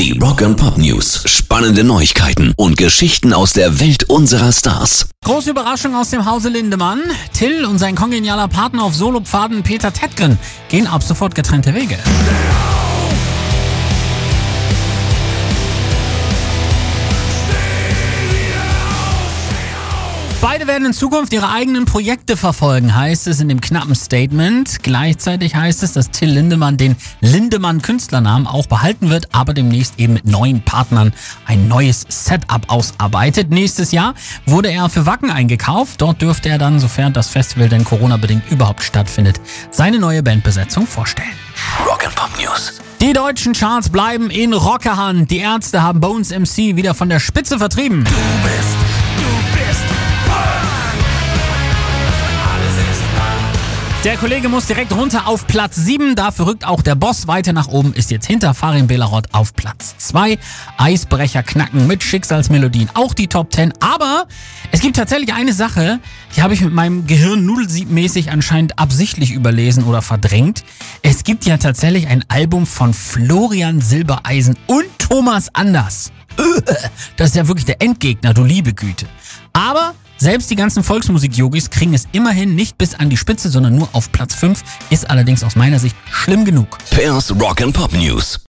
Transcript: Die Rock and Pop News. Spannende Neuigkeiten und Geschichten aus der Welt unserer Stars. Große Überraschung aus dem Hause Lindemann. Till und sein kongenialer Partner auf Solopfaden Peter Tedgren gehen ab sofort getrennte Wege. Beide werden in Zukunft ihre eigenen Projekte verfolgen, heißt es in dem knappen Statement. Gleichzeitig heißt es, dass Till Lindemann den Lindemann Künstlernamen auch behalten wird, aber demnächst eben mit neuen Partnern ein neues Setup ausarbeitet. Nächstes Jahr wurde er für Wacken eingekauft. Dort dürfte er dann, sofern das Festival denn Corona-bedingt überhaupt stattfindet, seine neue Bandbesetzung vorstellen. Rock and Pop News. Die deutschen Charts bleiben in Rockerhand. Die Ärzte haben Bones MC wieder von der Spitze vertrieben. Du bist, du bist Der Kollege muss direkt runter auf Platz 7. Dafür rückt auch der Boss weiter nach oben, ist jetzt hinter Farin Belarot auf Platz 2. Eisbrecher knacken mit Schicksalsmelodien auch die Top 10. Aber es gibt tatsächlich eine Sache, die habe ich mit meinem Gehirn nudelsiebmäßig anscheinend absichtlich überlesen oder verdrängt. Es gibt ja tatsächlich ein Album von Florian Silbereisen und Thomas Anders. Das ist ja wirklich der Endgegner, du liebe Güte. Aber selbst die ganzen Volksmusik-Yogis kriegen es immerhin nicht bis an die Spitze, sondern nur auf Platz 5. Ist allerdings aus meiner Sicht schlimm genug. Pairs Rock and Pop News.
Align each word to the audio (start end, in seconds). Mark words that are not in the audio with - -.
Die 0.00 0.18
Rock 0.18 0.40
and 0.40 0.56
Pop 0.56 0.78
News. 0.78 1.24
Spannende 1.26 1.84
Neuigkeiten 1.84 2.54
und 2.56 2.78
Geschichten 2.78 3.34
aus 3.34 3.52
der 3.52 3.80
Welt 3.80 4.04
unserer 4.04 4.50
Stars. 4.50 5.10
Große 5.22 5.50
Überraschung 5.50 5.94
aus 5.94 6.08
dem 6.08 6.24
Hause 6.24 6.48
Lindemann. 6.48 7.02
Till 7.34 7.66
und 7.66 7.78
sein 7.78 7.96
kongenialer 7.96 8.48
Partner 8.48 8.84
auf 8.84 8.94
Solopfaden 8.94 9.62
Peter 9.62 9.92
Tedgren 9.92 10.38
gehen 10.70 10.86
ab 10.86 11.02
sofort 11.02 11.34
getrennte 11.34 11.74
Wege. 11.74 11.98
Beide 20.40 20.66
werden 20.66 20.86
in 20.86 20.94
Zukunft 20.94 21.34
ihre 21.34 21.50
eigenen 21.50 21.84
Projekte 21.84 22.34
verfolgen, 22.34 22.96
heißt 22.96 23.26
es 23.26 23.40
in 23.40 23.50
dem 23.50 23.60
knappen 23.60 23.94
Statement. 23.94 24.82
Gleichzeitig 24.82 25.54
heißt 25.54 25.82
es, 25.82 25.92
dass 25.92 26.10
Till 26.10 26.30
Lindemann 26.30 26.78
den 26.78 26.96
Lindemann 27.20 27.82
Künstlernamen 27.82 28.46
auch 28.46 28.66
behalten 28.66 29.10
wird, 29.10 29.34
aber 29.34 29.52
demnächst 29.52 30.00
eben 30.00 30.14
mit 30.14 30.24
neuen 30.24 30.62
Partnern 30.62 31.12
ein 31.44 31.68
neues 31.68 32.06
Setup 32.08 32.62
ausarbeitet. 32.68 33.50
Nächstes 33.50 33.92
Jahr 33.92 34.14
wurde 34.46 34.70
er 34.70 34.88
für 34.88 35.04
Wacken 35.04 35.30
eingekauft. 35.30 36.00
Dort 36.00 36.22
dürfte 36.22 36.48
er 36.48 36.56
dann, 36.56 36.80
sofern 36.80 37.12
das 37.12 37.28
Festival 37.28 37.68
denn 37.68 37.84
Corona-bedingt 37.84 38.50
überhaupt 38.50 38.82
stattfindet, 38.82 39.42
seine 39.70 39.98
neue 39.98 40.22
Bandbesetzung 40.22 40.86
vorstellen. 40.86 41.28
Rock 41.86 42.06
and 42.06 42.14
Pop 42.14 42.30
News. 42.42 42.80
Die 43.02 43.12
deutschen 43.12 43.52
Charts 43.52 43.90
bleiben 43.90 44.30
in 44.30 44.54
Rockerhand. 44.54 45.30
Die 45.30 45.38
Ärzte 45.38 45.82
haben 45.82 46.00
Bones 46.00 46.30
MC 46.30 46.76
wieder 46.76 46.94
von 46.94 47.10
der 47.10 47.20
Spitze 47.20 47.58
vertrieben. 47.58 48.04
Du 48.04 48.10
bist, 48.10 48.76
du 49.18 49.58
bist 49.58 50.09
Der 54.02 54.16
Kollege 54.16 54.48
muss 54.48 54.64
direkt 54.64 54.92
runter 54.94 55.26
auf 55.26 55.46
Platz 55.46 55.76
7. 55.76 56.14
Dafür 56.16 56.46
rückt 56.46 56.66
auch 56.66 56.80
der 56.80 56.94
Boss 56.94 57.26
weiter 57.26 57.52
nach 57.52 57.68
oben, 57.68 57.92
ist 57.92 58.10
jetzt 58.10 58.26
hinter 58.26 58.54
Farin 58.54 58.86
Belarot 58.86 59.26
auf 59.32 59.52
Platz 59.52 59.94
2. 59.98 60.38
Eisbrecher 60.78 61.42
knacken 61.42 61.86
mit 61.86 62.02
Schicksalsmelodien 62.02 62.88
auch 62.94 63.12
die 63.12 63.26
Top 63.26 63.52
10. 63.52 63.74
Aber 63.80 64.26
es 64.72 64.80
gibt 64.80 64.96
tatsächlich 64.96 65.34
eine 65.34 65.52
Sache, 65.52 66.00
die 66.34 66.40
habe 66.40 66.54
ich 66.54 66.62
mit 66.62 66.72
meinem 66.72 67.06
Gehirn 67.06 67.44
nudelsiebmäßig 67.44 68.30
anscheinend 68.30 68.78
absichtlich 68.78 69.32
überlesen 69.32 69.84
oder 69.84 70.00
verdrängt. 70.00 70.64
Es 71.02 71.22
gibt 71.22 71.44
ja 71.44 71.58
tatsächlich 71.58 72.08
ein 72.08 72.24
Album 72.28 72.64
von 72.64 72.94
Florian 72.94 73.82
Silbereisen 73.82 74.56
und 74.66 74.86
Thomas 74.96 75.54
Anders. 75.54 76.10
Das 77.18 77.28
ist 77.28 77.36
ja 77.36 77.46
wirklich 77.48 77.66
der 77.66 77.82
Endgegner, 77.82 78.32
du 78.32 78.44
liebe 78.44 78.72
Güte. 78.72 79.04
Aber 79.52 79.92
selbst 80.20 80.50
die 80.50 80.56
ganzen 80.56 80.84
Volksmusik-Yogis 80.84 81.70
kriegen 81.70 81.94
es 81.94 82.06
immerhin 82.12 82.54
nicht 82.54 82.76
bis 82.76 82.94
an 82.94 83.08
die 83.08 83.16
Spitze, 83.16 83.48
sondern 83.48 83.74
nur 83.74 83.88
auf 83.92 84.12
Platz 84.12 84.34
5. 84.34 84.62
Ist 84.90 85.08
allerdings 85.08 85.42
aus 85.42 85.56
meiner 85.56 85.78
Sicht 85.78 85.96
schlimm 86.10 86.44
genug. 86.44 86.78
Pairs 86.90 87.34
Rock 87.40 87.62
and 87.62 87.72
Pop 87.72 87.92
News. 87.94 88.40